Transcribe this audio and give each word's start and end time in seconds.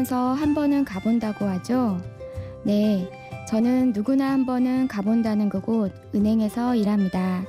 살면서 0.00 0.32
한 0.34 0.54
번은 0.54 0.84
가본다고 0.84 1.46
하죠. 1.46 1.98
네, 2.64 3.10
저는 3.48 3.92
누구나 3.92 4.30
한 4.30 4.46
번은 4.46 4.88
가본다는 4.88 5.48
그곳 5.48 5.92
은행에서 6.14 6.74
일합니다. 6.74 7.44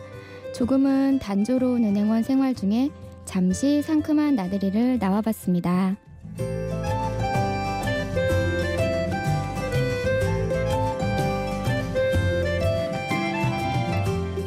조금은 0.53 1.19
단조로운 1.19 1.83
은행원 1.83 2.23
생활 2.23 2.53
중에 2.53 2.89
잠시 3.25 3.81
상큼한 3.81 4.35
나들이를 4.35 4.97
나와봤습니다. 4.99 5.95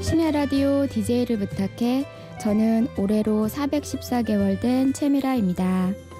심야 0.00 0.30
라디오 0.30 0.86
DJ를 0.86 1.38
부탁해 1.38 2.04
저는 2.40 2.88
올해로 2.98 3.48
414개월 3.48 4.60
된 4.60 4.92
채미라입니다. 4.92 6.13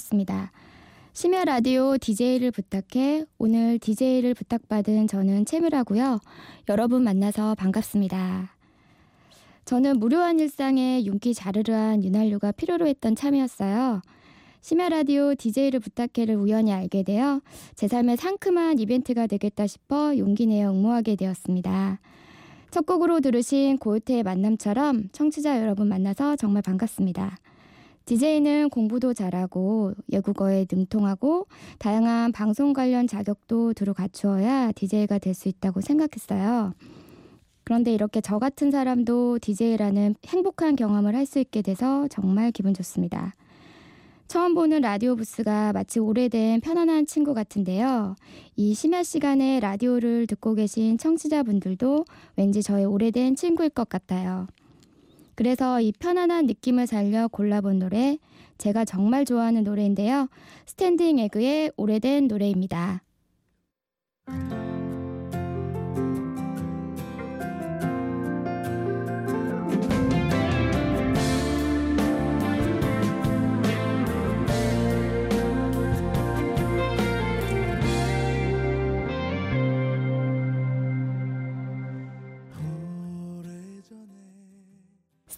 첫 0.00 0.10
곡이었습니다. 0.10 0.50
심야 1.12 1.44
라디오 1.44 1.98
DJ를 1.98 2.50
부탁해 2.50 3.26
오늘 3.38 3.78
DJ를 3.78 4.34
부탁받은 4.34 5.06
저는 5.06 5.44
채미라고요. 5.44 6.20
여러분 6.68 7.04
만나서 7.04 7.54
반갑습니다. 7.56 8.56
저는 9.66 9.98
무료한 9.98 10.40
일상에 10.40 11.04
윤기 11.04 11.34
자르르한 11.34 12.02
윤활유가 12.02 12.52
필요로 12.52 12.86
했던 12.86 13.14
참이었어요. 13.14 14.00
심야 14.62 14.88
라디오 14.88 15.34
DJ를 15.34 15.80
부탁해를 15.80 16.36
우연히 16.36 16.72
알게 16.72 17.02
되어 17.02 17.40
제 17.74 17.86
삶의 17.86 18.16
상큼한 18.16 18.78
이벤트가 18.78 19.26
되겠다 19.26 19.66
싶어 19.66 20.16
용기 20.16 20.46
내어 20.46 20.70
응모하게 20.70 21.16
되었습니다. 21.16 22.00
첫 22.70 22.86
곡으로 22.86 23.20
들으신 23.20 23.78
고요태의 23.78 24.22
만남처럼 24.22 25.10
청취자 25.12 25.60
여러분 25.60 25.88
만나서 25.88 26.36
정말 26.36 26.62
반갑습니다. 26.62 27.36
DJ는 28.06 28.70
공부도 28.70 29.14
잘하고 29.14 29.92
외국어에 30.12 30.66
능통하고 30.70 31.46
다양한 31.78 32.32
방송 32.32 32.72
관련 32.72 33.06
자격도 33.06 33.74
두루 33.74 33.94
갖추어야 33.94 34.72
DJ가 34.72 35.18
될 35.18 35.34
수 35.34 35.48
있다고 35.48 35.80
생각했어요. 35.80 36.74
그런데 37.64 37.94
이렇게 37.94 38.20
저 38.20 38.38
같은 38.40 38.70
사람도 38.72 39.38
DJ라는 39.40 40.16
행복한 40.26 40.74
경험을 40.74 41.14
할 41.14 41.24
수 41.24 41.38
있게 41.38 41.62
돼서 41.62 42.08
정말 42.08 42.50
기분 42.50 42.74
좋습니다. 42.74 43.34
처음 44.26 44.54
보는 44.54 44.80
라디오 44.80 45.16
부스가 45.16 45.72
마치 45.72 45.98
오래된 46.00 46.60
편안한 46.60 47.06
친구 47.06 47.34
같은데요. 47.34 48.16
이 48.56 48.74
심야 48.74 49.02
시간에 49.02 49.60
라디오를 49.60 50.26
듣고 50.26 50.54
계신 50.54 50.98
청취자분들도 50.98 52.04
왠지 52.36 52.62
저의 52.62 52.84
오래된 52.86 53.36
친구일 53.36 53.70
것 53.70 53.88
같아요. 53.88 54.46
그래서 55.40 55.80
이 55.80 55.90
편안한 55.98 56.44
느낌을 56.44 56.86
살려 56.86 57.26
골라본 57.26 57.78
노래, 57.78 58.18
제가 58.58 58.84
정말 58.84 59.24
좋아하는 59.24 59.64
노래인데요. 59.64 60.28
스탠딩 60.66 61.18
에그의 61.18 61.72
오래된 61.78 62.28
노래입니다. 62.28 63.02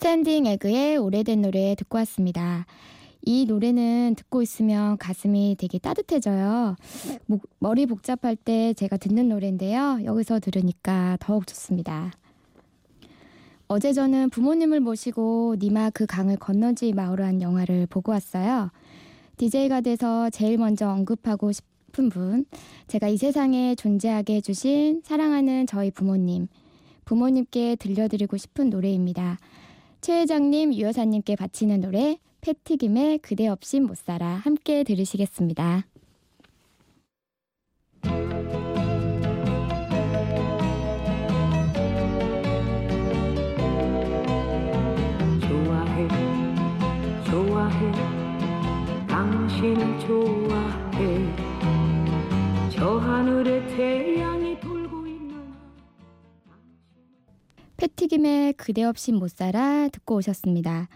스탠딩 0.02 0.46
에그의 0.46 0.96
오래된 0.96 1.42
노래 1.42 1.76
듣고 1.76 1.96
왔습니다. 1.98 2.66
이 3.24 3.44
노래는 3.46 4.16
듣고 4.16 4.42
있으면 4.42 4.98
가슴이 4.98 5.54
되게 5.56 5.78
따뜻해져요. 5.78 6.74
목, 7.26 7.48
머리 7.60 7.86
복잡할 7.86 8.34
때 8.34 8.74
제가 8.74 8.96
듣는 8.96 9.28
노래인데요. 9.28 10.00
여기서 10.04 10.40
들으니까 10.40 11.18
더욱 11.20 11.46
좋습니다. 11.46 12.10
어제 13.68 13.92
저는 13.92 14.30
부모님을 14.30 14.80
모시고 14.80 15.54
님아 15.60 15.90
그 15.90 16.04
강을 16.04 16.36
건너지 16.36 16.92
마오란 16.92 17.40
영화를 17.40 17.86
보고 17.86 18.10
왔어요. 18.10 18.72
DJ가 19.36 19.82
돼서 19.82 20.30
제일 20.30 20.58
먼저 20.58 20.90
언급하고 20.90 21.52
싶은 21.52 22.08
분, 22.08 22.44
제가 22.88 23.06
이 23.06 23.16
세상에 23.16 23.76
존재하게 23.76 24.34
해주신 24.34 25.02
사랑하는 25.04 25.68
저희 25.68 25.92
부모님, 25.92 26.48
부모님께 27.04 27.76
들려드리고 27.76 28.36
싶은 28.36 28.68
노래입니다. 28.68 29.38
최 30.02 30.22
회장님, 30.22 30.74
유 30.74 30.80
여사님께 30.80 31.36
바치는 31.36 31.80
노래 31.80 32.18
패티김의 32.40 33.18
그대 33.18 33.46
없인 33.46 33.84
못 33.84 33.96
살아 33.96 34.26
함께 34.26 34.82
들으시겠습니다. 34.82 35.86
좋아해 45.40 46.08
좋아해 47.30 47.92
당신을 49.06 50.00
좋아해 50.00 51.28
저 52.70 52.98
하늘에 52.98 53.64
태양 53.68 54.41
패티김의 57.82 58.52
그대 58.52 58.84
없인 58.84 59.16
못 59.16 59.28
살아 59.28 59.88
듣고 59.88 60.14
오셨습니다. 60.16 60.88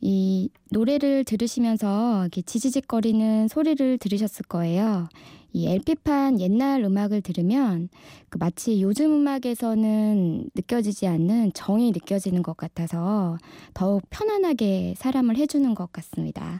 이 0.00 0.48
노래를 0.72 1.22
들으시면서 1.22 2.26
지지직거리는 2.32 3.46
소리를 3.46 3.96
들으셨을 3.98 4.46
거예요. 4.46 5.08
이 5.52 5.68
LP판 5.68 6.40
옛날 6.40 6.82
음악을 6.82 7.22
들으면 7.22 7.88
그 8.28 8.38
마치 8.38 8.82
요즘 8.82 9.12
음악에서는 9.12 10.50
느껴지지 10.56 11.06
않는 11.06 11.52
정이 11.54 11.92
느껴지는 11.92 12.42
것 12.42 12.56
같아서 12.56 13.38
더욱 13.72 14.02
편안하게 14.10 14.94
사람을 14.96 15.36
해주는 15.36 15.72
것 15.76 15.92
같습니다. 15.92 16.58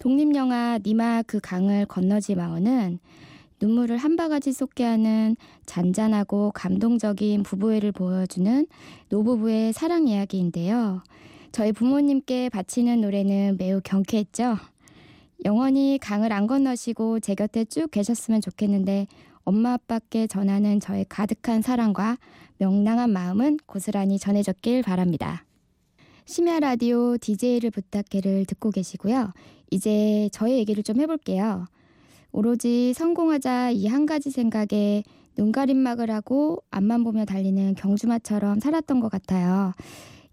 독립영화 0.00 0.80
니마 0.84 1.22
그 1.22 1.40
강을 1.40 1.86
건너지 1.86 2.34
마오는 2.34 2.98
눈물을 3.60 3.96
한 3.96 4.16
바가지 4.16 4.52
쏟게 4.52 4.84
하는 4.84 5.36
잔잔하고 5.66 6.52
감동적인 6.54 7.42
부부애를 7.42 7.92
보여주는 7.92 8.66
노부부의 9.08 9.72
사랑 9.72 10.08
이야기인데요. 10.08 11.02
저희 11.52 11.72
부모님께 11.72 12.48
바치는 12.48 13.00
노래는 13.00 13.56
매우 13.58 13.80
경쾌했죠. 13.82 14.56
영원히 15.44 15.98
강을 16.00 16.32
안 16.32 16.46
건너시고 16.46 17.20
제 17.20 17.34
곁에 17.34 17.64
쭉 17.64 17.90
계셨으면 17.90 18.40
좋겠는데 18.40 19.06
엄마 19.44 19.74
아빠께 19.74 20.26
전하는 20.26 20.80
저의 20.80 21.04
가득한 21.08 21.62
사랑과 21.62 22.16
명랑한 22.58 23.10
마음은 23.10 23.58
고스란히 23.66 24.18
전해졌길 24.18 24.82
바랍니다. 24.82 25.44
심야 26.24 26.60
라디오 26.60 27.18
DJ를 27.18 27.70
부탁해를 27.70 28.46
듣고 28.46 28.70
계시고요. 28.70 29.32
이제 29.70 30.28
저의 30.32 30.58
얘기를 30.58 30.82
좀 30.82 31.00
해볼게요. 31.00 31.66
오로지 32.34 32.92
성공하자 32.94 33.70
이 33.70 33.86
한 33.86 34.06
가지 34.06 34.32
생각에 34.32 35.04
눈가림막을 35.36 36.10
하고 36.10 36.64
앞만 36.72 37.04
보며 37.04 37.24
달리는 37.24 37.76
경주마처럼 37.76 38.58
살았던 38.58 38.98
것 38.98 39.08
같아요. 39.08 39.72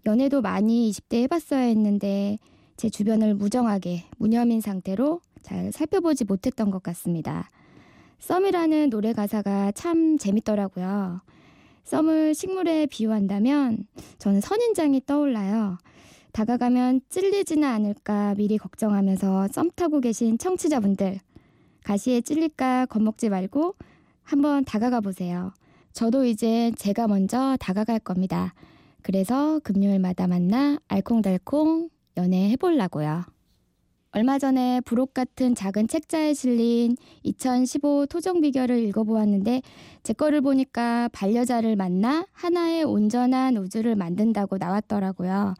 연애도 0.04 0.42
많이 0.42 0.90
20대 0.90 1.22
해봤어야 1.22 1.60
했는데 1.60 2.38
제 2.76 2.90
주변을 2.90 3.34
무정하게 3.34 4.02
무념인 4.18 4.60
상태로 4.60 5.20
잘 5.42 5.70
살펴보지 5.70 6.24
못했던 6.24 6.72
것 6.72 6.82
같습니다. 6.82 7.50
썸이라는 8.18 8.90
노래 8.90 9.12
가사가 9.12 9.70
참 9.70 10.18
재밌더라고요. 10.18 11.20
썸을 11.84 12.34
식물에 12.34 12.86
비유한다면 12.86 13.86
저는 14.18 14.40
선인장이 14.40 15.02
떠올라요. 15.06 15.78
다가가면 16.32 17.02
찔리지는 17.10 17.62
않을까 17.62 18.34
미리 18.36 18.58
걱정하면서 18.58 19.48
썸 19.52 19.70
타고 19.76 20.00
계신 20.00 20.36
청취자분들 20.36 21.20
가시에 21.84 22.20
찔릴까 22.20 22.86
겁먹지 22.86 23.28
말고 23.28 23.74
한번 24.22 24.64
다가가 24.64 25.00
보세요. 25.00 25.52
저도 25.92 26.24
이제 26.24 26.72
제가 26.76 27.06
먼저 27.06 27.56
다가갈 27.60 27.98
겁니다. 27.98 28.54
그래서 29.02 29.58
금요일마다 29.60 30.26
만나 30.26 30.78
알콩달콩 30.88 31.90
연애해보려고요. 32.16 33.24
얼마 34.14 34.38
전에 34.38 34.82
부록 34.82 35.14
같은 35.14 35.54
작은 35.54 35.88
책자에 35.88 36.34
실린 36.34 36.96
2015 37.22 38.06
토정 38.10 38.42
비결을 38.42 38.78
읽어보았는데 38.88 39.62
제 40.02 40.12
거를 40.12 40.42
보니까 40.42 41.08
반려자를 41.12 41.76
만나 41.76 42.26
하나의 42.32 42.84
온전한 42.84 43.56
우주를 43.56 43.96
만든다고 43.96 44.58
나왔더라고요. 44.58 45.54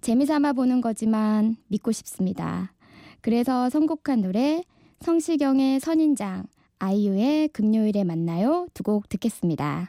재미삼아 0.00 0.54
보는 0.54 0.80
거지만 0.80 1.56
믿고 1.68 1.92
싶습니다. 1.92 2.72
그래서 3.20 3.68
선곡한 3.68 4.22
노래 4.22 4.64
성시경의 5.02 5.80
선인장, 5.80 6.44
아이유의 6.78 7.48
금요일에 7.48 8.04
만나요 8.04 8.66
두 8.74 8.82
곡 8.84 9.08
듣겠습니다. 9.08 9.88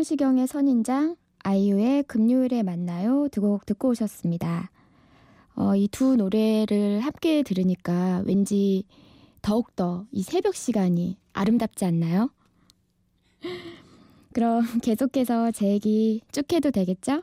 성시경의 0.00 0.46
선인장, 0.46 1.16
아이유의 1.40 2.04
금요일에 2.04 2.62
만나요 2.62 3.28
두 3.28 3.42
곡 3.42 3.66
듣고 3.66 3.90
오셨습니다. 3.90 4.70
어, 5.56 5.76
이 5.76 5.88
두 5.88 6.16
노래를 6.16 7.00
함께 7.00 7.42
들으니까 7.42 8.22
왠지 8.24 8.84
더욱더 9.42 10.06
이 10.10 10.22
새벽 10.22 10.54
시간이 10.54 11.18
아름답지 11.34 11.84
않나요? 11.84 12.30
그럼 14.32 14.64
계속해서 14.80 15.50
제 15.50 15.68
얘기 15.68 16.22
쭉 16.32 16.50
해도 16.50 16.70
되겠죠? 16.70 17.22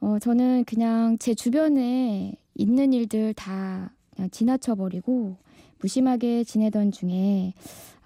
어, 0.00 0.18
저는 0.18 0.64
그냥 0.64 1.18
제 1.18 1.34
주변에 1.34 2.36
있는 2.54 2.94
일들 2.94 3.34
다 3.34 3.92
그냥 4.16 4.30
지나쳐버리고 4.30 5.36
무심하게 5.80 6.44
지내던 6.44 6.90
중에 6.90 7.52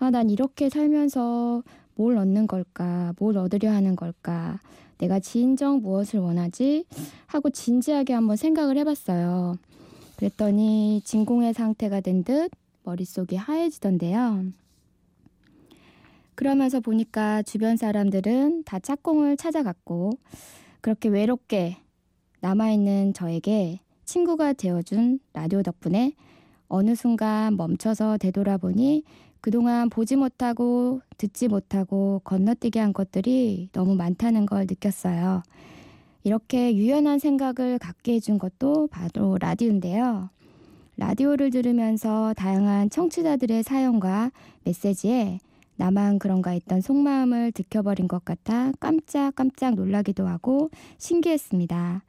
아, 0.00 0.10
난 0.10 0.28
이렇게 0.28 0.68
살면서 0.68 1.62
뭘 1.98 2.16
얻는 2.16 2.46
걸까? 2.46 3.12
뭘 3.18 3.36
얻으려 3.36 3.72
하는 3.72 3.96
걸까? 3.96 4.60
내가 4.98 5.18
진정 5.18 5.82
무엇을 5.82 6.20
원하지? 6.20 6.84
하고 7.26 7.50
진지하게 7.50 8.12
한번 8.12 8.36
생각을 8.36 8.78
해봤어요. 8.78 9.56
그랬더니 10.16 11.02
진공의 11.04 11.54
상태가 11.54 12.00
된 12.00 12.22
듯 12.22 12.50
머릿속이 12.84 13.34
하얘지던데요. 13.34 14.44
그러면서 16.36 16.78
보니까 16.78 17.42
주변 17.42 17.76
사람들은 17.76 18.62
다 18.64 18.78
짝꿍을 18.78 19.36
찾아갔고 19.36 20.12
그렇게 20.80 21.08
외롭게 21.08 21.78
남아있는 22.40 23.12
저에게 23.12 23.80
친구가 24.04 24.52
되어준 24.52 25.18
라디오 25.32 25.62
덕분에 25.62 26.12
어느 26.68 26.94
순간 26.94 27.56
멈춰서 27.56 28.18
되돌아보니 28.18 29.02
그동안 29.40 29.88
보지 29.90 30.16
못하고 30.16 31.00
듣지 31.16 31.48
못하고 31.48 32.20
건너뛰게 32.24 32.80
한 32.80 32.92
것들이 32.92 33.68
너무 33.72 33.94
많다는 33.94 34.46
걸 34.46 34.66
느꼈어요. 34.68 35.42
이렇게 36.24 36.74
유연한 36.76 37.18
생각을 37.18 37.78
갖게 37.78 38.14
해준 38.14 38.38
것도 38.38 38.88
바로 38.88 39.38
라디오인데요. 39.40 40.30
라디오를 40.96 41.50
들으면서 41.50 42.34
다양한 42.36 42.90
청취자들의 42.90 43.62
사연과 43.62 44.32
메시지에 44.64 45.38
나만 45.76 46.18
그런가 46.18 46.50
했던 46.50 46.80
속마음을 46.80 47.52
들켜버린 47.52 48.08
것 48.08 48.24
같아 48.24 48.72
깜짝깜짝 48.80 49.76
놀라기도 49.76 50.26
하고 50.26 50.70
신기했습니다. 50.98 52.02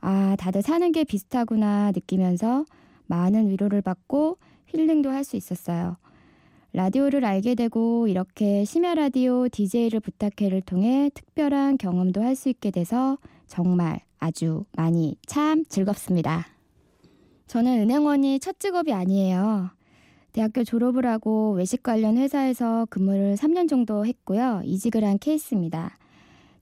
아, 0.00 0.36
다들 0.36 0.62
사는 0.62 0.90
게 0.90 1.04
비슷하구나 1.04 1.92
느끼면서 1.92 2.64
많은 3.06 3.48
위로를 3.48 3.80
받고 3.80 4.38
힐링도 4.66 5.10
할 5.10 5.22
수 5.22 5.36
있었어요. 5.36 5.96
라디오를 6.74 7.24
알게 7.24 7.54
되고 7.54 8.08
이렇게 8.08 8.64
심야 8.64 8.94
라디오 8.94 9.48
DJ를 9.48 10.00
부탁해를 10.00 10.62
통해 10.62 11.10
특별한 11.12 11.76
경험도 11.78 12.22
할 12.22 12.34
수 12.34 12.48
있게 12.48 12.70
돼서 12.70 13.18
정말 13.46 14.00
아주 14.18 14.64
많이 14.72 15.16
참 15.26 15.64
즐겁습니다. 15.68 16.46
저는 17.46 17.80
은행원이 17.82 18.40
첫 18.40 18.58
직업이 18.58 18.92
아니에요. 18.92 19.70
대학교 20.32 20.64
졸업을 20.64 21.04
하고 21.04 21.52
외식 21.52 21.82
관련 21.82 22.16
회사에서 22.16 22.86
근무를 22.88 23.34
3년 23.36 23.68
정도 23.68 24.06
했고요. 24.06 24.62
이직을 24.64 25.04
한 25.04 25.18
케이스입니다. 25.18 25.98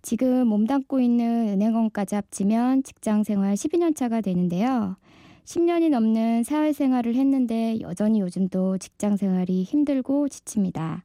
지금 0.03 0.49
몸담고 0.49 0.99
있는 0.99 1.51
은행원까지 1.51 2.17
합치면 2.17 2.83
직장 2.83 3.23
생활 3.23 3.55
12년 3.55 3.95
차가 3.95 4.21
되는데요. 4.21 4.97
10년이 5.45 5.91
넘는 5.91 6.45
사회생활을 6.45 7.15
했는데 7.15 7.79
여전히 7.81 8.21
요즘도 8.21 8.79
직장 8.79 9.17
생활이 9.17 9.63
힘들고 9.63 10.29
지칩니다. 10.29 11.03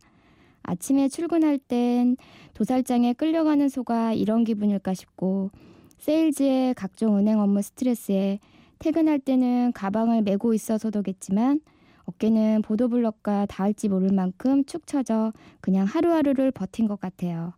아침에 0.63 1.07
출근할 1.09 1.57
땐 1.57 2.17
도살장에 2.53 3.13
끌려가는 3.13 3.69
소가 3.69 4.13
이런 4.13 4.43
기분일까 4.43 4.93
싶고 4.93 5.51
세일즈의 5.99 6.73
각종 6.73 7.17
은행 7.17 7.39
업무 7.39 7.61
스트레스에 7.61 8.39
퇴근할 8.79 9.19
때는 9.19 9.71
가방을 9.73 10.21
메고 10.23 10.53
있어서도겠지만 10.53 11.61
어깨는 12.05 12.61
보도블럭과 12.61 13.47
닿을지 13.47 13.89
모를 13.89 14.11
만큼 14.11 14.63
축 14.65 14.85
처져 14.85 15.33
그냥 15.61 15.85
하루하루를 15.85 16.51
버틴 16.51 16.87
것 16.87 16.99
같아요. 16.99 17.53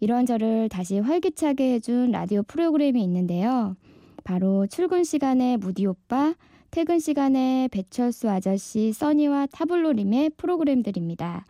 이런 0.00 0.26
저를 0.26 0.68
다시 0.68 0.98
활기차게 0.98 1.74
해준 1.74 2.10
라디오 2.10 2.42
프로그램이 2.42 3.02
있는데요. 3.02 3.76
바로 4.24 4.66
출근 4.66 5.04
시간에 5.04 5.58
무디 5.58 5.86
오빠, 5.86 6.34
퇴근 6.70 6.98
시간에 6.98 7.68
배철수 7.70 8.30
아저씨, 8.30 8.92
써니와 8.92 9.46
타블로림의 9.52 10.30
프로그램들입니다. 10.30 11.44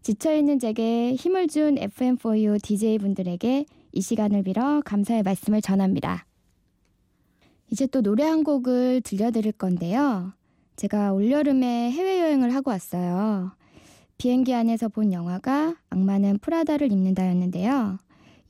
지쳐있는 0.00 0.58
제게 0.58 1.14
힘을 1.14 1.46
준 1.46 1.76
FM4U 1.76 2.62
DJ분들에게 2.62 3.66
이 3.92 4.00
시간을 4.00 4.42
빌어 4.44 4.80
감사의 4.84 5.22
말씀을 5.22 5.60
전합니다. 5.60 6.26
이제 7.70 7.86
또 7.86 8.00
노래 8.00 8.24
한 8.24 8.44
곡을 8.44 9.02
들려드릴 9.02 9.52
건데요. 9.52 10.32
제가 10.76 11.12
올여름에 11.12 11.90
해외여행을 11.90 12.54
하고 12.54 12.70
왔어요. 12.70 13.52
비행기 14.16 14.54
안에서 14.54 14.88
본 14.88 15.12
영화가 15.12 15.76
악마는 15.90 16.38
프라다를 16.38 16.90
입는다였는데요. 16.92 17.98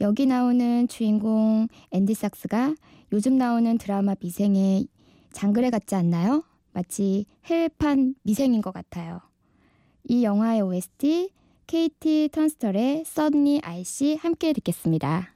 여기 0.01 0.27
나오는 0.27 0.87
주인공 0.89 1.69
앤디 1.91 2.15
삭스가 2.15 2.75
요즘 3.17 3.39
나오는 3.39 3.79
드라마 3.79 4.15
미생의 4.21 4.89
장그래 5.33 5.71
같지 5.71 5.95
않나요? 5.95 6.45
마치 6.75 7.25
해외판 7.47 8.15
미생인 8.23 8.61
것 8.61 8.75
같아요. 8.75 9.23
이 10.05 10.23
영화의 10.23 10.61
OST 10.61 11.31
KT 11.67 12.29
턴스털의 12.31 13.05
써니 13.07 13.63
아이씨 13.65 14.17
함께 14.17 14.53
듣겠습니다. 14.53 15.36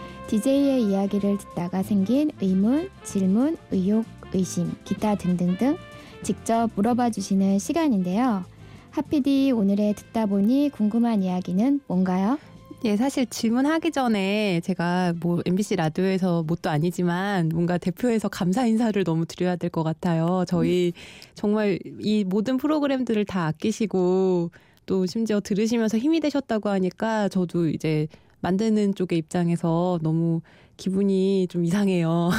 DJ의 0.31 0.83
이야기를 0.83 1.39
듣다가 1.39 1.83
생긴 1.83 2.31
의문, 2.39 2.89
질문, 3.03 3.57
의혹, 3.69 4.05
의심, 4.33 4.71
기타 4.85 5.15
등등등 5.15 5.75
직접 6.23 6.69
물어봐 6.73 7.09
주시는 7.09 7.59
시간인데요. 7.59 8.45
하피디 8.91 9.51
오늘의 9.51 9.93
듣다 9.95 10.27
보니 10.27 10.69
궁금한 10.69 11.21
이야기는 11.21 11.81
뭔가요? 11.85 12.39
예, 12.85 12.95
사실 12.95 13.25
질문하기 13.25 13.91
전에 13.91 14.61
제가 14.63 15.15
뭐 15.19 15.41
MBC 15.45 15.75
라디오에서 15.75 16.43
뭣도 16.47 16.69
아니지만 16.69 17.49
뭔가 17.49 17.77
대표에서 17.77 18.29
감사 18.29 18.65
인사를 18.65 19.03
너무 19.03 19.25
드려야 19.25 19.57
될 19.57 19.69
것 19.69 19.83
같아요. 19.83 20.45
저희 20.47 20.93
정말 21.35 21.77
이 21.99 22.23
모든 22.23 22.55
프로그램들을 22.55 23.25
다 23.25 23.47
아끼시고 23.47 24.51
또 24.85 25.05
심지어 25.05 25.41
들으시면서 25.41 25.97
힘이 25.97 26.21
되셨다고 26.21 26.69
하니까 26.69 27.27
저도 27.27 27.67
이제 27.67 28.07
만드는 28.41 28.95
쪽의 28.95 29.17
입장에서 29.17 29.99
너무 30.01 30.41
기분이 30.77 31.47
좀 31.49 31.63
이상해요. 31.65 32.29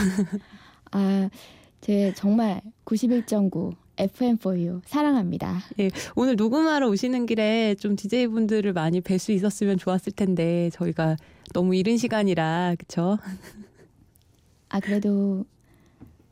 아, 0.92 1.28
제 1.80 2.12
정말 2.14 2.60
91.9 2.84 3.74
FM4U 3.96 4.82
사랑합니다. 4.86 5.60
오늘 6.16 6.36
녹음하러 6.36 6.88
오시는 6.88 7.26
길에 7.26 7.74
좀 7.76 7.94
DJ분들을 7.96 8.72
많이 8.72 9.00
뵐 9.00 9.18
수 9.18 9.32
있었으면 9.32 9.78
좋았을 9.78 10.12
텐데 10.12 10.70
저희가 10.72 11.16
너무 11.52 11.76
이른 11.76 11.96
시간이라 11.96 12.76
그쵸? 12.78 13.18
아, 14.70 14.80
그래도 14.80 15.44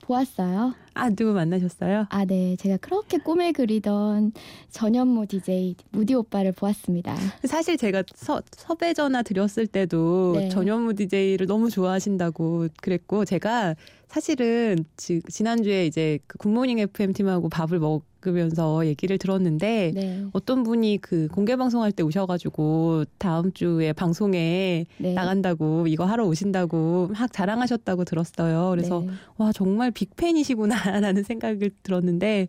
보았어요. 0.00 0.74
아 0.94 1.10
누구 1.10 1.32
만나셨어요? 1.32 2.06
아, 2.10 2.24
네. 2.24 2.56
제가 2.56 2.76
그렇게 2.78 3.18
꿈에 3.18 3.52
그리던 3.52 4.32
전현무 4.70 5.26
DJ 5.26 5.76
무디 5.90 6.14
오빠를 6.14 6.52
보았습니다. 6.52 7.14
사실 7.44 7.76
제가 7.76 8.02
서, 8.14 8.42
섭외 8.52 8.92
전화 8.92 9.22
드렸을 9.22 9.66
때도 9.66 10.34
네. 10.36 10.48
전현무 10.48 10.94
DJ를 10.94 11.46
너무 11.46 11.70
좋아하신다고 11.70 12.68
그랬고 12.82 13.24
제가 13.24 13.76
사실은 14.08 14.84
지, 14.96 15.22
지난주에 15.28 15.86
이제 15.86 16.18
그 16.26 16.38
굿모닝 16.38 16.78
FM 16.80 17.12
팀하고 17.12 17.48
밥을 17.48 17.78
먹 17.78 18.02
으면서 18.26 18.86
얘기를 18.86 19.18
들었는데 19.18 19.92
네. 19.94 20.24
어떤 20.32 20.62
분이 20.62 20.98
그 20.98 21.28
공개 21.32 21.56
방송할 21.56 21.92
때 21.92 22.02
오셔가지고 22.02 23.04
다음 23.18 23.52
주에 23.52 23.92
방송에 23.92 24.86
네. 24.98 25.14
나간다고 25.14 25.86
이거 25.86 26.04
하러 26.04 26.26
오신다고 26.26 27.10
막 27.12 27.32
자랑하셨다고 27.32 28.04
들었어요. 28.04 28.70
그래서 28.70 29.00
네. 29.00 29.08
와 29.36 29.52
정말 29.52 29.90
빅팬이시구나라는 29.90 31.22
생각을 31.24 31.70
들었는데 31.82 32.48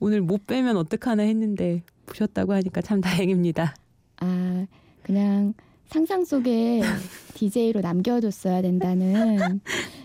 오늘 0.00 0.20
못 0.20 0.46
빼면 0.46 0.76
어떡하나 0.76 1.22
했는데 1.24 1.82
보셨다고 2.06 2.52
하니까 2.52 2.80
참 2.80 3.00
다행입니다. 3.00 3.74
아, 4.20 4.66
그냥 5.02 5.54
상상 5.86 6.24
속에 6.24 6.80
DJ로 7.34 7.80
남겨뒀어야 7.80 8.62
된다는 8.62 9.60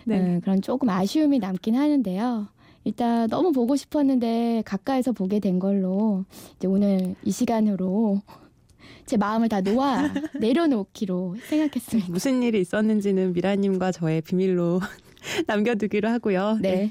네. 0.06 0.20
음, 0.20 0.42
그런 0.42 0.62
조금 0.62 0.90
아쉬움이 0.90 1.40
남긴 1.40 1.76
하는데요. 1.76 2.48
일단 2.84 3.30
너무 3.30 3.52
보고 3.52 3.76
싶었는데 3.76 4.64
가까이서 4.66 5.14
보게 5.14 5.40
된 5.40 5.60
걸로 5.60 6.26
이제 6.58 6.68
오늘 6.68 7.16
이 7.24 7.32
시간으로 7.32 8.22
제 9.06 9.18
마음을 9.18 9.50
다 9.50 9.62
놓아 9.62 10.12
내려놓기로 10.40 11.36
생각했습니다. 11.48 12.12
무슨 12.12 12.44
일이 12.44 12.60
있었는지는 12.62 13.34
미라님과 13.34 13.92
저의 13.92 14.22
비밀로 14.22 14.80
남겨두기로 15.48 16.10
하고요. 16.10 16.60
네. 16.62 16.90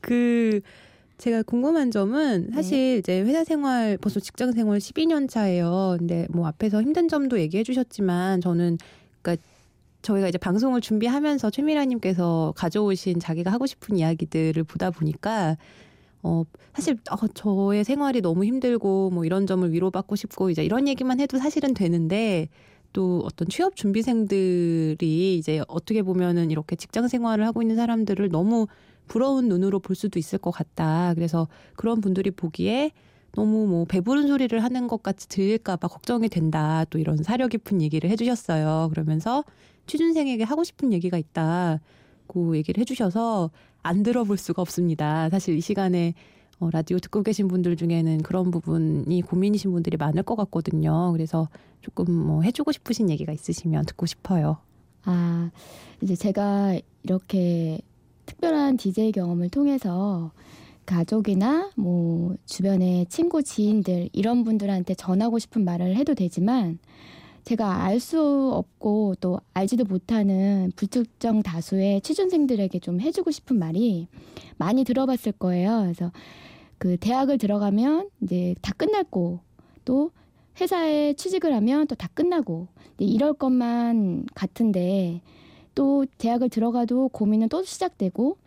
그 0.00 0.60
제가 1.18 1.42
궁금한 1.42 1.90
점은 1.90 2.50
사실 2.52 2.98
이제 2.98 3.20
회사 3.22 3.42
생활 3.42 3.96
벌써 3.98 4.20
직장 4.20 4.52
생활 4.52 4.78
12년 4.78 5.28
차예요. 5.28 5.96
근데 5.98 6.26
뭐 6.30 6.46
앞에서 6.46 6.82
힘든 6.82 7.08
점도 7.08 7.40
얘기해 7.40 7.64
주셨지만 7.64 8.40
저는 8.40 8.78
그러니까 9.22 9.42
저희가 10.06 10.28
이제 10.28 10.38
방송을 10.38 10.80
준비하면서 10.80 11.50
최미라님께서 11.50 12.54
가져오신 12.56 13.18
자기가 13.18 13.50
하고 13.50 13.66
싶은 13.66 13.96
이야기들을 13.96 14.62
보다 14.64 14.90
보니까 14.90 15.56
어 16.22 16.44
사실 16.74 16.96
어, 17.10 17.26
저의 17.34 17.84
생활이 17.84 18.20
너무 18.20 18.44
힘들고 18.44 19.10
뭐 19.10 19.24
이런 19.24 19.46
점을 19.46 19.70
위로받고 19.70 20.14
싶고 20.14 20.50
이제 20.50 20.64
이런 20.64 20.86
얘기만 20.86 21.18
해도 21.18 21.38
사실은 21.38 21.74
되는데 21.74 22.48
또 22.92 23.20
어떤 23.24 23.48
취업 23.48 23.74
준비생들이 23.74 25.36
이제 25.36 25.62
어떻게 25.66 26.02
보면은 26.02 26.50
이렇게 26.52 26.76
직장 26.76 27.08
생활을 27.08 27.44
하고 27.44 27.60
있는 27.60 27.74
사람들을 27.76 28.28
너무 28.30 28.68
부러운 29.08 29.48
눈으로 29.48 29.80
볼 29.80 29.96
수도 29.96 30.18
있을 30.18 30.38
것 30.38 30.50
같다. 30.52 31.14
그래서 31.14 31.48
그런 31.74 32.00
분들이 32.00 32.30
보기에 32.30 32.92
너무 33.32 33.66
뭐 33.66 33.84
배부른 33.84 34.28
소리를 34.28 34.62
하는 34.62 34.86
것 34.86 35.02
같이 35.02 35.28
들릴까봐 35.28 35.88
걱정이 35.88 36.28
된다. 36.28 36.84
또 36.90 36.98
이런 36.98 37.22
사려 37.22 37.48
깊은 37.48 37.82
얘기를 37.82 38.08
해주셨어요. 38.08 38.88
그러면서 38.90 39.44
취준생에게 39.86 40.44
하고 40.44 40.64
싶은 40.64 40.92
얘기가 40.92 41.16
있다고 41.18 42.56
얘기를 42.56 42.80
해주셔서 42.80 43.50
안 43.82 44.02
들어볼 44.02 44.36
수가 44.36 44.62
없습니다. 44.62 45.28
사실 45.30 45.56
이 45.56 45.60
시간에 45.60 46.14
어, 46.58 46.70
라디오 46.70 46.98
듣고 46.98 47.22
계신 47.22 47.48
분들 47.48 47.76
중에는 47.76 48.22
그런 48.22 48.50
부분이 48.50 49.20
고민이신 49.22 49.72
분들이 49.72 49.96
많을 49.96 50.22
것 50.22 50.36
같거든요. 50.36 51.12
그래서 51.12 51.48
조금 51.82 52.10
뭐 52.12 52.42
해주고 52.42 52.72
싶으신 52.72 53.10
얘기가 53.10 53.32
있으시면 53.32 53.84
듣고 53.84 54.06
싶어요. 54.06 54.58
아, 55.04 55.50
이제 56.00 56.16
제가 56.16 56.78
이렇게 57.02 57.78
특별한 58.24 58.76
DJ 58.76 59.12
경험을 59.12 59.50
통해서 59.50 60.32
가족이나 60.86 61.70
뭐 61.76 62.34
주변의 62.46 63.06
친구, 63.06 63.42
지인들 63.42 64.08
이런 64.12 64.44
분들한테 64.44 64.94
전하고 64.94 65.38
싶은 65.38 65.64
말을 65.64 65.96
해도 65.96 66.14
되지만 66.14 66.78
제가 67.46 67.84
알 67.84 68.00
수 68.00 68.50
없고 68.52 69.14
또 69.20 69.38
알지도 69.54 69.84
못하는 69.84 70.72
불특정 70.74 71.42
다수의 71.44 72.00
취준생들에게 72.00 72.76
좀 72.80 73.00
해주고 73.00 73.30
싶은 73.30 73.56
말이 73.56 74.08
많이 74.56 74.82
들어봤을 74.82 75.30
거예요. 75.30 75.82
그래서 75.82 76.10
그 76.78 76.96
대학을 76.96 77.38
들어가면 77.38 78.10
이제 78.22 78.56
다 78.62 78.72
끝났고 78.74 79.38
또 79.84 80.10
회사에 80.60 81.14
취직을 81.14 81.54
하면 81.54 81.86
또 81.86 81.94
다 81.94 82.08
끝나고 82.14 82.66
이럴 82.98 83.32
것만 83.32 84.26
같은데 84.34 85.20
또 85.76 86.04
대학을 86.18 86.48
들어가도 86.48 87.10
고민은 87.10 87.48
또 87.48 87.62
시작되고 87.62 88.38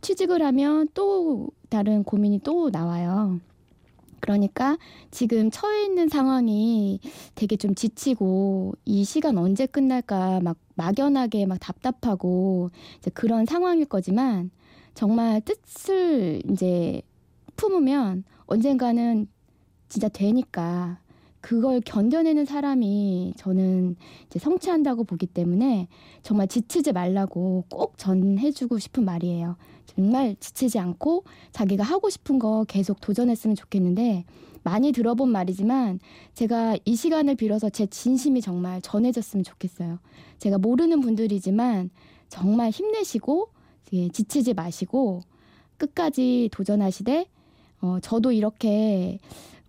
취직을 0.00 0.42
하면 0.42 0.88
또 0.94 1.48
다른 1.70 2.04
고민이 2.04 2.40
또 2.44 2.70
나와요. 2.70 3.40
그러니까 4.24 4.78
지금 5.10 5.50
처해 5.50 5.84
있는 5.84 6.08
상황이 6.08 6.98
되게 7.34 7.56
좀 7.56 7.74
지치고 7.74 8.72
이 8.86 9.04
시간 9.04 9.36
언제 9.36 9.66
끝날까 9.66 10.40
막 10.40 10.56
막연하게 10.76 11.44
막 11.44 11.58
답답하고 11.60 12.70
이제 12.98 13.10
그런 13.10 13.44
상황일 13.44 13.84
거지만 13.84 14.50
정말 14.94 15.42
뜻을 15.42 16.40
이제 16.50 17.02
품으면 17.56 18.24
언젠가는 18.46 19.26
진짜 19.88 20.08
되니까 20.08 20.98
그걸 21.42 21.82
견뎌내는 21.82 22.46
사람이 22.46 23.34
저는 23.36 23.96
이제 24.26 24.38
성취한다고 24.38 25.04
보기 25.04 25.26
때문에 25.26 25.88
정말 26.22 26.48
지치지 26.48 26.92
말라고 26.92 27.66
꼭 27.68 27.98
전해주고 27.98 28.78
싶은 28.78 29.04
말이에요. 29.04 29.56
정말 29.86 30.36
지치지 30.40 30.78
않고 30.78 31.24
자기가 31.52 31.82
하고 31.82 32.10
싶은 32.10 32.38
거 32.38 32.64
계속 32.68 33.00
도전했으면 33.00 33.56
좋겠는데 33.56 34.24
많이 34.62 34.92
들어본 34.92 35.30
말이지만 35.30 36.00
제가 36.34 36.76
이 36.84 36.96
시간을 36.96 37.34
빌어서 37.36 37.68
제 37.68 37.86
진심이 37.86 38.40
정말 38.40 38.80
전해졌으면 38.80 39.44
좋겠어요. 39.44 39.98
제가 40.38 40.58
모르는 40.58 41.00
분들이지만 41.00 41.90
정말 42.28 42.70
힘내시고 42.70 43.50
예, 43.92 44.08
지치지 44.08 44.54
마시고 44.54 45.20
끝까지 45.76 46.48
도전하시되 46.52 47.26
어, 47.82 47.98
저도 48.00 48.32
이렇게 48.32 49.18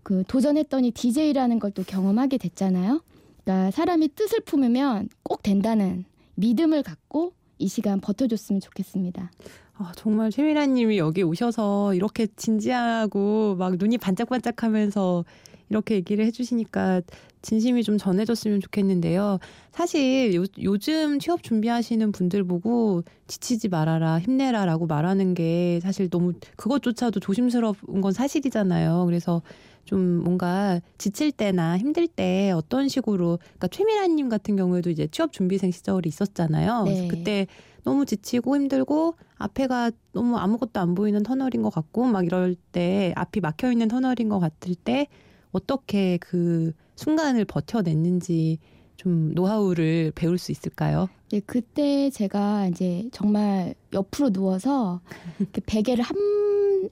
그 0.04 0.24
도전했더니 0.28 0.92
DJ라는 0.92 1.60
걸 1.60 1.72
또 1.72 1.84
경험하게 1.84 2.38
됐잖아요. 2.38 3.02
그러니까 3.44 3.72
사람이 3.72 4.10
뜻을 4.16 4.40
품으면 4.42 5.10
꼭 5.24 5.44
된다는 5.44 6.06
믿음을 6.36 6.84
갖고 6.84 7.34
이 7.58 7.68
시간 7.68 8.00
버텨줬으면 8.00 8.60
좋겠습니다. 8.62 9.32
아, 9.78 9.92
정말 9.96 10.32
최미라님이 10.32 10.98
여기 10.98 11.24
오셔서 11.24 11.94
이렇게 11.94 12.28
진지하고 12.36 13.56
막 13.58 13.76
눈이 13.78 13.98
반짝반짝하면서 13.98 15.26
이렇게 15.70 15.96
얘기를 15.96 16.26
해주시니까 16.26 17.02
진심이 17.42 17.84
좀 17.84 17.98
전해졌으면 17.98 18.60
좋겠는데요. 18.62 19.40
사실 19.72 20.34
요, 20.34 20.46
요즘 20.62 21.20
취업 21.20 21.44
준비하시는 21.44 22.12
분들 22.12 22.44
보고 22.44 23.04
지치지 23.28 23.70
말아라, 23.70 24.20
힘내라라고 24.20 24.88
말하는 24.88 25.34
게 25.34 25.80
사실 25.82 26.10
너무 26.10 26.34
그것조차도 26.56 27.20
조심스러운 27.20 28.02
건 28.02 28.12
사실이잖아요. 28.12 29.06
그래서 29.06 29.42
좀 29.86 30.24
뭔가 30.24 30.82
지칠 30.98 31.32
때나 31.32 31.78
힘들 31.78 32.08
때 32.08 32.52
어떤 32.52 32.90
식으로 32.90 33.38
그러니까 33.42 33.68
최미라님 33.68 34.30
같은 34.30 34.56
경우에도 34.56 34.90
이제 34.90 35.08
취업 35.08 35.32
준비생 35.32 35.72
시절이 35.72 36.10
있었잖아요. 36.10 36.84
그래서 36.84 37.02
네. 37.04 37.08
그때 37.08 37.48
너무 37.84 38.06
지치고 38.06 38.56
힘들고 38.56 39.16
앞에가 39.38 39.92
너무 40.12 40.38
아무것도 40.38 40.80
안 40.80 40.96
보이는 40.96 41.22
터널인 41.22 41.62
것 41.62 41.70
같고 41.70 42.06
막 42.06 42.26
이럴 42.26 42.56
때 42.72 43.14
앞이 43.16 43.42
막혀 43.42 43.72
있는 43.72 43.88
터널인 43.88 44.28
것 44.28 44.40
같을 44.40 44.74
때 44.76 45.08
어떻게 45.52 46.18
그 46.18 46.74
순간을 46.96 47.46
버텨냈는지 47.46 48.60
좀 48.98 49.34
노하우를 49.34 50.14
배울 50.16 50.38
수 50.38 50.52
있을까요? 50.52 51.10
네, 51.30 51.42
그때 51.46 52.10
제가 52.10 52.68
이제 52.68 53.08
정말 53.12 53.76
옆으로 53.94 54.32
누워서 54.32 55.02
이렇게 55.40 55.62
베개를 55.66 56.04
한 56.04 56.90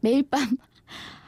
매일 0.00 0.22
밤 0.24 0.56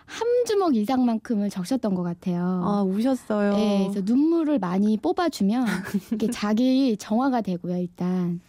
한 0.07 0.27
주먹 0.47 0.77
이상만큼을 0.77 1.51
적셨던 1.51 1.95
것 1.95 2.03
같아요. 2.03 2.43
아 2.65 2.83
우셨어요. 2.83 3.51
네, 3.53 3.89
그래서 3.91 4.01
눈물을 4.05 4.59
많이 4.59 4.97
뽑아주면 4.97 5.67
이게 6.13 6.31
자기 6.31 6.97
정화가 6.99 7.41
되고요. 7.41 7.77
일단 7.77 8.41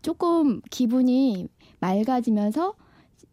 조금 0.00 0.60
기분이 0.70 1.48
맑아지면서 1.80 2.74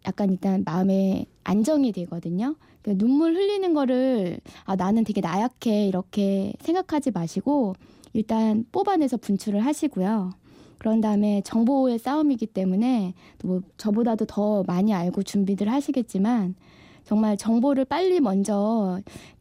약간 0.07 0.31
일단 0.31 0.63
마음에 0.65 1.25
안정이 1.43 1.91
되거든요. 1.91 2.55
그 2.81 2.97
눈물 2.97 3.35
흘리는 3.35 3.73
거를 3.73 4.39
아 4.65 4.75
나는 4.75 5.03
되게 5.03 5.21
나약해 5.21 5.87
이렇게 5.87 6.53
생각하지 6.61 7.11
마시고 7.11 7.75
일단 8.13 8.65
뽑아내서 8.71 9.17
분출을 9.17 9.63
하시고요. 9.63 10.31
그런 10.79 11.01
다음에 11.01 11.41
정보의 11.43 11.99
싸움이기 11.99 12.47
때문에 12.47 13.13
뭐 13.43 13.61
저보다도 13.77 14.25
더 14.25 14.63
많이 14.63 14.93
알고 14.93 15.23
준비들 15.23 15.69
하시겠지만 15.69 16.55
정말 17.03 17.37
정보를 17.37 17.85
빨리 17.85 18.19
먼저 18.19 18.99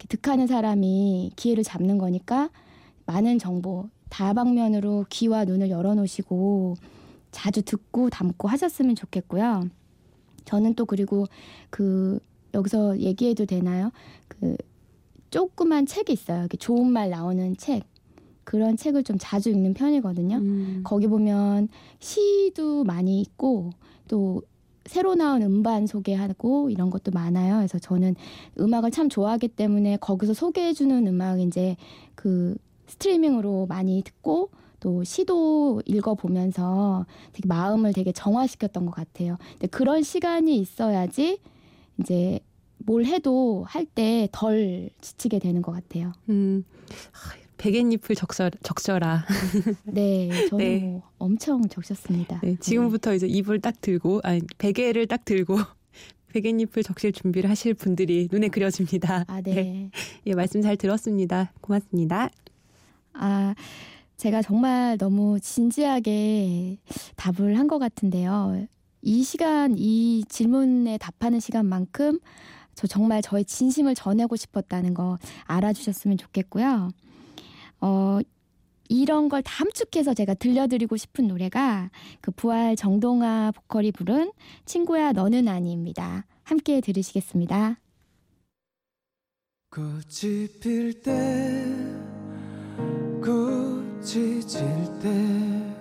득하는 0.09 0.47
사람이 0.47 1.33
기회를 1.37 1.65
잡는 1.65 1.99
거니까 1.99 2.51
많은 3.07 3.39
정보 3.39 3.89
다방면으로 4.09 5.07
귀와 5.11 5.45
눈을 5.45 5.71
열어놓으시고 5.71 6.77
자주 7.31 7.63
듣고 7.63 8.11
담고 8.11 8.49
하셨으면 8.49 8.95
좋겠고요. 8.95 9.69
저는 10.45 10.75
또 10.75 10.87
그리고 10.87 11.27
그 11.71 12.19
여기서 12.55 12.99
얘기해도 13.01 13.45
되나요? 13.45 13.91
그 14.29 14.57
조그만 15.31 15.85
책이 15.85 16.13
있어요. 16.13 16.41
이렇게 16.41 16.57
좋은 16.57 16.91
말 16.91 17.11
나오는 17.11 17.57
책. 17.57 17.85
그런 18.45 18.79
책을 18.79 19.05
좀 19.05 19.19
자주 19.21 19.51
읽는 19.51 19.75
편이거든요. 19.75 20.37
음. 20.37 20.81
거기 20.83 21.07
보면 21.07 21.69
시도 21.99 22.83
많이 22.83 23.21
있고 23.21 23.71
또 24.09 24.41
새로 24.89 25.15
나온 25.15 25.43
음반 25.43 25.87
소개하고 25.87 26.71
이런 26.71 26.91
것도 26.91 27.11
많아요. 27.13 27.57
그래서 27.59 27.79
저는 27.79 28.17
음악을 28.59 28.91
참 28.91 29.09
좋아하기 29.09 29.49
때문에 29.49 29.99
거기서 29.99 30.35
소개해주는 30.35 31.07
음악 31.07 31.41
이제 31.41 31.77
그 32.15 32.57
스트리밍으로 32.87 33.67
많이 33.67 34.03
듣고 34.03 34.51
또 34.81 35.05
시도 35.05 35.83
읽어보면서 35.87 37.05
되게 37.33 37.47
마음을 37.49 37.93
되게 37.93 38.13
정화시켰던 38.13 38.87
것 38.87 38.93
같아요. 38.93 39.37
근데 39.53 39.67
그런 39.67 40.03
시간이 40.03 40.57
있어야지 40.59 41.39
이제 42.01 42.41
뭘 42.79 43.05
해도 43.05 43.65
할 43.69 43.87
때 43.87 44.29
덜 44.33 44.89
지치게 45.01 45.41
되는 45.41 45.63
것 45.63 45.73
같아요. 45.73 46.13
음. 46.29 46.65
하, 47.59 47.63
베갯잎을 47.63 48.15
적셔, 48.17 48.51
적셔라. 48.63 49.25
네, 49.85 50.47
저는 50.49 50.65
네. 50.65 50.79
뭐 50.81 51.03
엄청 51.19 51.69
적셨습니다. 51.69 52.41
네, 52.43 52.57
지금부터 52.61 53.15
이제 53.15 53.27
입을 53.27 53.61
딱 53.61 53.81
들고 53.81 54.21
아니 54.23 54.41
베개를 54.59 55.07
딱 55.07 55.25
들고 55.25 55.57
베갯잎을 56.33 56.83
적실 56.83 57.13
준비를 57.13 57.51
하실 57.51 57.75
분들이 57.75 58.29
눈에 58.31 58.49
그려집니다. 58.49 59.25
아, 59.27 59.41
네. 59.43 59.91
예, 60.27 60.35
말씀 60.35 60.63
잘 60.63 60.77
들었습니다. 60.77 61.53
고맙습니다. 61.61 62.31
아, 63.15 63.55
제가 64.17 64.43
정말 64.43 64.97
너무 64.99 65.39
진지하게 65.41 66.79
답을 67.17 67.59
한 67.59 67.67
것 67.69 67.79
같은데요. 67.79 68.67
이 69.03 69.23
시간, 69.23 69.75
이 69.77 70.25
질문에 70.29 70.99
답하는 70.99 71.39
시간만큼 71.41 72.19
저 72.75 72.87
정말 72.87 73.23
저의 73.23 73.45
진심을 73.45 73.95
전하고 73.95 74.37
싶었다는 74.37 74.95
거 74.95 75.19
알아주셨으면 75.45 76.17
좋겠고요. 76.19 76.91
어, 77.81 78.19
이런 78.89 79.29
걸 79.29 79.43
다 79.43 79.53
함축해서 79.53 80.15
제가 80.15 80.35
들려드리고 80.35 80.97
싶은 80.97 81.29
노래가 81.29 81.91
그 82.21 82.31
부활 82.31 82.75
정동아 82.77 83.53
보컬이 83.53 83.93
부른 83.93 84.33
친구야 84.65 85.13
너는 85.13 85.47
아니입니다. 85.49 86.25
함께 86.45 86.81
들으시겠습니다. 86.81 87.79
꽃이 89.71 90.49
필 90.63 91.03
때, 91.03 91.65
꽃이 93.23 94.41
질 94.47 94.63
때, 95.03 95.75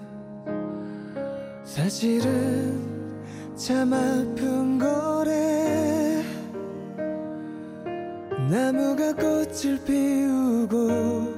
사실은 1.63 3.55
참 3.55 3.93
아픈 3.93 4.77
거래. 4.77 6.21
나무가 8.49 9.13
꽃을 9.13 9.83
피우고 9.85 11.36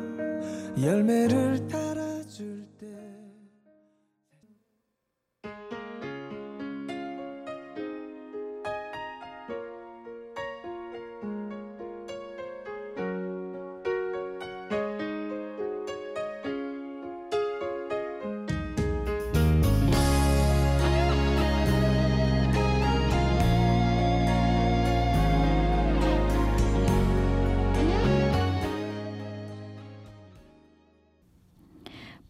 열매를 0.82 1.68
달 1.68 1.89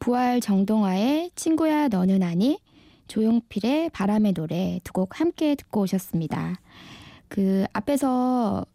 9월 0.09 0.41
정동화의 0.41 1.29
친구야 1.35 1.87
너는 1.87 2.23
아니 2.23 2.59
조용필의 3.07 3.91
바람의 3.91 4.33
노래 4.33 4.79
두 4.83 4.91
곡 4.93 5.19
함께 5.19 5.53
듣고 5.53 5.81
오셨습니다. 5.81 6.59
그 7.27 7.65
앞에서 7.73 8.65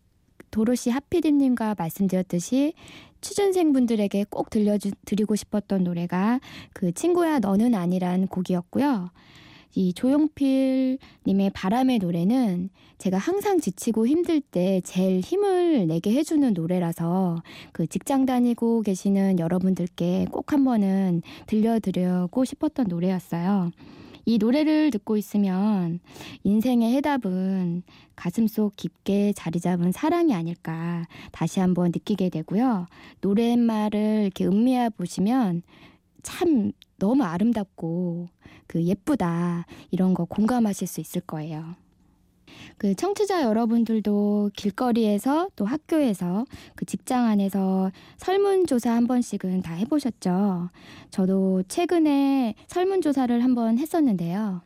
도로시 0.52 0.90
하피디님과 0.90 1.74
말씀드렸듯이 1.76 2.74
취준생분들에게 3.20 4.26
꼭 4.30 4.48
들려드리고 4.50 5.34
싶었던 5.34 5.82
노래가 5.82 6.38
그 6.72 6.92
친구야 6.92 7.40
너는 7.40 7.74
아니란 7.74 8.28
곡이었고요. 8.28 9.10
이 9.74 9.92
조용필 9.92 10.98
님의 11.26 11.50
바람의 11.50 11.98
노래는 11.98 12.70
제가 12.98 13.18
항상 13.18 13.60
지치고 13.60 14.06
힘들 14.06 14.40
때 14.40 14.80
제일 14.84 15.20
힘을 15.20 15.86
내게 15.86 16.12
해주는 16.12 16.52
노래라서 16.54 17.42
그 17.72 17.86
직장 17.86 18.24
다니고 18.24 18.82
계시는 18.82 19.38
여러분들께 19.38 20.26
꼭 20.30 20.52
한번은 20.52 21.22
들려드리고 21.46 22.44
싶었던 22.44 22.86
노래였어요. 22.88 23.70
이 24.26 24.38
노래를 24.38 24.90
듣고 24.90 25.16
있으면 25.16 26.00
인생의 26.44 26.94
해답은 26.94 27.82
가슴속 28.16 28.74
깊게 28.76 29.34
자리 29.34 29.60
잡은 29.60 29.92
사랑이 29.92 30.32
아닐까 30.34 31.06
다시 31.30 31.60
한번 31.60 31.90
느끼게 31.92 32.30
되고요. 32.30 32.86
노랫말을 33.20 34.22
이렇게 34.22 34.46
음미해 34.46 34.90
보시면 34.90 35.62
참 36.24 36.72
너무 36.98 37.22
아름답고 37.22 38.26
그 38.66 38.82
예쁘다 38.82 39.66
이런 39.92 40.14
거 40.14 40.24
공감하실 40.24 40.88
수 40.88 41.00
있을 41.00 41.20
거예요. 41.20 41.76
그 42.78 42.94
청취자 42.94 43.42
여러분들도 43.42 44.50
길거리에서 44.56 45.48
또 45.54 45.64
학교에서 45.64 46.44
그 46.74 46.84
직장 46.84 47.24
안에서 47.26 47.90
설문조사 48.16 48.92
한 48.92 49.06
번씩은 49.06 49.62
다 49.62 49.74
해보셨죠? 49.74 50.70
저도 51.10 51.62
최근에 51.68 52.54
설문조사를 52.66 53.42
한 53.42 53.54
번 53.54 53.78
했었는데요. 53.78 54.62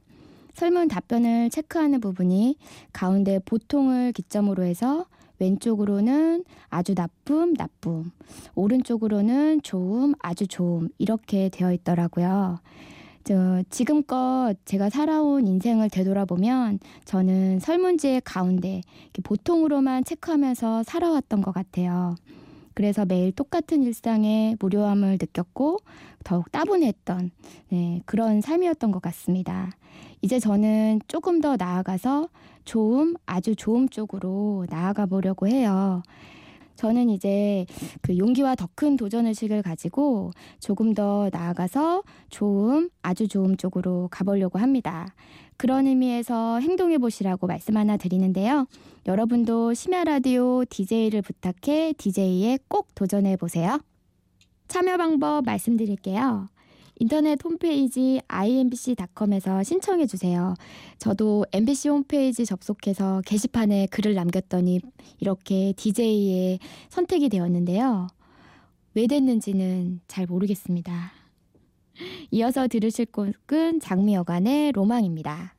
설문 0.54 0.88
답변을 0.88 1.50
체크하는 1.50 2.00
부분이 2.00 2.56
가운데 2.92 3.38
보통을 3.44 4.12
기점으로 4.12 4.64
해서 4.64 5.06
왼쪽으로는 5.38 6.44
아주 6.68 6.94
나쁨, 6.94 7.54
나쁨, 7.54 8.10
오른쪽으로는 8.54 9.62
좋음, 9.62 10.14
아주 10.20 10.46
좋음 10.46 10.88
이렇게 10.98 11.48
되어 11.48 11.72
있더라고요. 11.72 12.60
저 13.24 13.62
지금껏 13.68 14.54
제가 14.64 14.88
살아온 14.88 15.46
인생을 15.46 15.90
되돌아보면 15.90 16.78
저는 17.04 17.60
설문지의 17.60 18.22
가운데 18.24 18.80
보통으로만 19.22 20.04
체크하면서 20.04 20.84
살아왔던 20.84 21.42
것 21.42 21.52
같아요. 21.52 22.14
그래서 22.72 23.04
매일 23.04 23.32
똑같은 23.32 23.82
일상에 23.82 24.56
무료함을 24.60 25.18
느꼈고 25.20 25.78
더욱 26.24 26.50
따분했던 26.52 27.30
네, 27.70 28.00
그런 28.06 28.40
삶이었던 28.40 28.92
것 28.92 29.02
같습니다. 29.02 29.72
이제 30.22 30.38
저는 30.38 31.00
조금 31.08 31.40
더 31.40 31.56
나아가서 31.56 32.28
좋음, 32.68 33.14
아주 33.24 33.56
좋음 33.56 33.88
쪽으로 33.88 34.66
나아가 34.68 35.06
보려고 35.06 35.48
해요. 35.48 36.02
저는 36.76 37.08
이제 37.08 37.64
그 38.02 38.18
용기와 38.18 38.54
더 38.56 38.68
큰 38.74 38.96
도전 38.96 39.26
의식을 39.26 39.62
가지고 39.62 40.32
조금 40.60 40.92
더 40.92 41.30
나아가서 41.32 42.02
좋음, 42.28 42.90
아주 43.00 43.26
좋음 43.26 43.56
쪽으로 43.56 44.08
가보려고 44.10 44.58
합니다. 44.58 45.14
그런 45.56 45.86
의미에서 45.86 46.60
행동해 46.60 46.98
보시라고 46.98 47.46
말씀 47.46 47.78
하나 47.78 47.96
드리는데요. 47.96 48.66
여러분도 49.06 49.72
심야 49.72 50.04
라디오 50.04 50.64
DJ를 50.66 51.22
부탁해 51.22 51.94
DJ에 51.96 52.58
꼭 52.68 52.94
도전해 52.94 53.36
보세요. 53.36 53.80
참여 54.68 54.98
방법 54.98 55.46
말씀드릴게요. 55.46 56.48
인터넷 57.00 57.42
홈페이지 57.44 58.20
imbc.com에서 58.28 59.62
신청해 59.62 60.06
주세요. 60.06 60.54
저도 60.98 61.46
MBC 61.52 61.88
홈페이지 61.88 62.44
접속해서 62.44 63.22
게시판에 63.24 63.86
글을 63.86 64.14
남겼더니 64.14 64.80
이렇게 65.20 65.72
DJ에 65.76 66.58
선택이 66.88 67.28
되었는데요. 67.28 68.08
왜 68.94 69.06
됐는지는 69.06 70.00
잘 70.08 70.26
모르겠습니다. 70.26 71.12
이어서 72.30 72.66
들으실 72.68 73.06
곡은 73.06 73.80
장미여관의 73.80 74.72
로망입니다. 74.72 75.54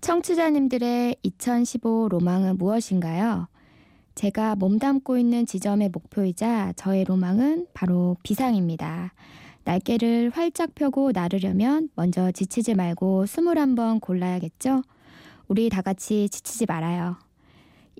청취자님들의 0.00 1.16
2015 1.22 2.08
로망은 2.10 2.56
무엇인가요? 2.56 3.48
제가 4.14 4.54
몸담고 4.54 5.18
있는 5.18 5.44
지점의 5.44 5.88
목표이자 5.88 6.74
저의 6.76 7.04
로망은 7.04 7.66
바로 7.74 8.16
비상입니다. 8.22 9.12
날개를 9.64 10.30
활짝 10.34 10.74
펴고 10.74 11.12
나르려면 11.12 11.88
먼저 11.94 12.30
지치지 12.30 12.74
말고 12.74 13.24
21번 13.24 14.00
골라야겠죠? 14.00 14.82
우리 15.48 15.68
다 15.68 15.82
같이 15.82 16.28
지치지 16.28 16.66
말아요. 16.66 17.16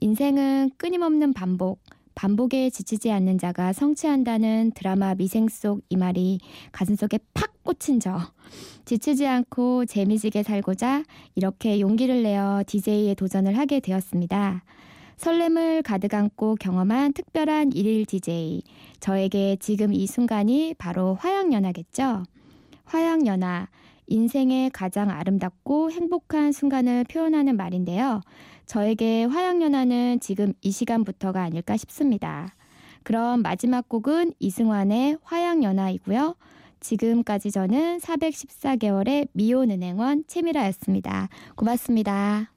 인생은 0.01 0.71
끊임없는 0.77 1.33
반복, 1.33 1.81
반복에 2.15 2.71
지치지 2.71 3.11
않는 3.11 3.39
자가 3.39 3.73
성취한다는 3.73 4.73
드라마 4.75 5.15
미생 5.15 5.49
속 5.49 5.81
이 5.89 5.97
말이 5.97 6.39
가슴속에 6.73 7.19
팍 7.35 7.63
꽂힌 7.65 7.99
저. 7.99 8.19
지치지 8.85 9.27
않고 9.27 9.87
재미지게 9.87 10.43
살고자 10.43 11.03
이렇게 11.35 11.81
용기를 11.81 12.23
내어 12.23 12.63
DJ에 12.67 13.15
도전을 13.15 13.57
하게 13.57 13.81
되었습니다. 13.81 14.63
설렘을 15.17 15.83
가득 15.83 16.15
안고 16.15 16.57
경험한 16.57 17.13
특별한 17.13 17.73
일일 17.73 18.05
DJ. 18.07 18.63
저에게 19.01 19.57
지금 19.61 19.93
이 19.93 20.07
순간이 20.07 20.75
바로 20.79 21.15
화양연화겠죠? 21.15 22.25
화양연화. 22.85 23.69
인생의 24.07 24.71
가장 24.71 25.11
아름답고 25.11 25.91
행복한 25.91 26.53
순간을 26.53 27.05
표현하는 27.05 27.57
말인데요. 27.57 28.21
저에게 28.67 29.25
화양연화는 29.25 30.21
지금 30.21 30.53
이 30.61 30.71
시간부터가 30.71 31.43
아닐까 31.43 31.77
싶습니다. 31.77 32.55
그럼 33.03 33.43
마지막 33.43 33.89
곡은 33.89 34.33
이승환의 34.39 35.19
화양연화이고요. 35.23 36.37
지금까지 36.81 37.51
저는 37.51 37.99
414개월의 37.99 39.29
미혼은행원 39.33 40.25
채미라였습니다. 40.27 41.29
고맙습니다. 41.55 42.54